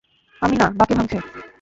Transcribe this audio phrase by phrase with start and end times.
[0.41, 1.17] আমি না, বাকে ভাঙসে।